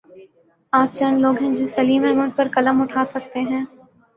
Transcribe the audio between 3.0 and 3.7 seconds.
سکتے ہیں۔